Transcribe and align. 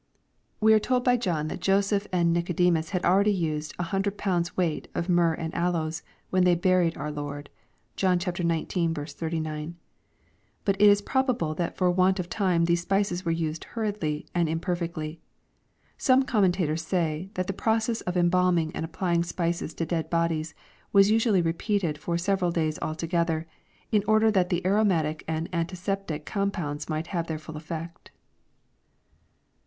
]We 0.59 0.73
are 0.73 0.79
told 0.79 1.03
by 1.03 1.15
John 1.15 1.47
that 1.49 1.59
Joseph 1.59 2.07
and 2.11 2.35
Nicodemug 2.35 2.85
496 2.85 2.87
EXPOSITORY 2.87 2.89
THOUGHTS. 2.89 2.89
had 2.89 3.05
already 3.05 3.31
used" 3.31 3.73
a 3.77 3.83
hundred 3.83 4.17
pounds 4.17 4.57
weight" 4.57 4.87
of 4.95 5.07
myrrh 5.09 5.35
and 5.35 5.53
aloes, 5.53 6.01
when 6.31 6.43
they 6.43 6.55
buried 6.55 6.97
our 6.97 7.11
Lord. 7.11 7.51
(John 7.95 8.17
xix. 8.19 8.39
39.) 8.39 9.75
But 10.65 10.81
it 10.81 10.89
'is 10.89 11.03
probable 11.03 11.53
that 11.53 11.77
for 11.77 11.91
want 11.91 12.19
of 12.19 12.29
time 12.29 12.65
these 12.65 12.81
spices 12.81 13.23
were 13.23 13.31
used 13.31 13.63
hurriedly 13.65 14.25
and 14.33 14.49
imper 14.49 14.75
fectly. 14.75 15.19
Some 15.99 16.23
commentators 16.23 16.81
say, 16.81 17.29
that 17.35 17.45
the 17.45 17.53
process 17.53 18.01
of 18.01 18.17
embalming 18.17 18.71
and 18.75 18.83
applying 18.83 19.21
spices 19.23 19.75
to 19.75 19.85
dead 19.85 20.09
bodies, 20.09 20.55
was 20.91 21.11
usually 21.11 21.43
repeated 21.43 21.99
for 21.99 22.15
seve 22.15 22.41
ral 22.41 22.49
days 22.49 22.79
together, 22.97 23.45
in 23.91 24.03
order 24.07 24.31
that 24.31 24.49
the 24.49 24.65
aromatic 24.65 25.23
and 25.27 25.47
antiseptic 25.53 26.25
com 26.25 26.49
pounds 26.49 26.87
m 26.89 26.93
ight 26.93 27.05
have 27.13 27.27
their 27.27 27.37
full 27.37 27.55
effect. 27.55 28.09